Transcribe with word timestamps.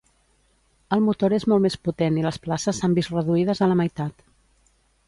El 0.95 1.03
motor 1.09 1.35
és 1.37 1.45
molt 1.53 1.63
més 1.67 1.77
potent 1.89 2.17
i 2.23 2.27
les 2.29 2.41
places 2.47 2.81
s'han 2.81 2.99
vist 3.01 3.17
reduïdes 3.19 3.65
a 3.67 3.71
la 3.75 3.79
meitat. 3.85 4.29